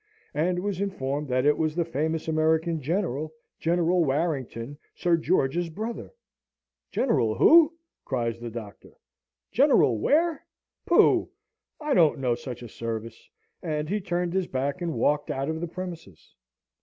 and 0.33 0.57
was 0.57 0.81
informed 0.81 1.27
that 1.27 1.45
it 1.45 1.59
was 1.59 1.75
the 1.75 1.85
famous 1.85 2.27
American 2.27 2.81
General 2.81 3.31
General 3.59 4.03
Warrington, 4.03 4.79
Sir 4.95 5.15
George's 5.15 5.69
brother. 5.69 6.11
"General 6.91 7.35
Who?" 7.35 7.75
cries 8.03 8.39
the 8.39 8.49
Doctor, 8.49 8.93
"General 9.51 9.99
Where? 9.99 10.43
Pooh! 10.87 11.29
I 11.79 11.93
don't 11.93 12.17
know 12.17 12.33
such 12.33 12.63
a 12.63 12.67
service!" 12.67 13.29
and 13.61 13.87
he 13.89 14.01
turned 14.01 14.33
his 14.33 14.47
back 14.47 14.81
and 14.81 14.95
walked 14.95 15.29
out 15.29 15.49
of 15.49 15.61
the 15.61 15.67
premises. 15.67 16.33